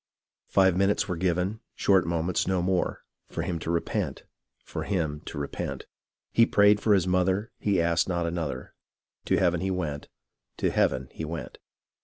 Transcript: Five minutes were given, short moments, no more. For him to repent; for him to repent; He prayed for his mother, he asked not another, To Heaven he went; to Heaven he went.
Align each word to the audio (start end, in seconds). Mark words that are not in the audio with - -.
Five 0.47 0.75
minutes 0.75 1.07
were 1.07 1.15
given, 1.15 1.59
short 1.75 2.07
moments, 2.07 2.47
no 2.47 2.63
more. 2.63 3.03
For 3.29 3.43
him 3.43 3.59
to 3.59 3.69
repent; 3.69 4.23
for 4.63 4.81
him 4.81 5.21
to 5.27 5.37
repent; 5.37 5.85
He 6.33 6.47
prayed 6.47 6.79
for 6.79 6.95
his 6.95 7.05
mother, 7.05 7.51
he 7.59 7.79
asked 7.79 8.09
not 8.09 8.25
another, 8.25 8.73
To 9.25 9.37
Heaven 9.37 9.59
he 9.61 9.69
went; 9.69 10.09
to 10.57 10.71
Heaven 10.71 11.09
he 11.11 11.23
went. 11.23 11.59